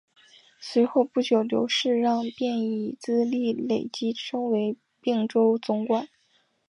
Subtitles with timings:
[0.59, 6.09] 随后不久刘世让便以资历累积升为并州总管。